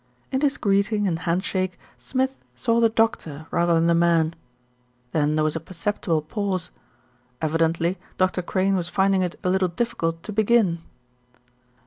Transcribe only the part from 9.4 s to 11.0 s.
a little diffi cult to begin.